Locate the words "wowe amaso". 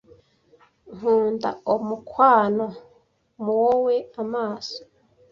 3.63-4.79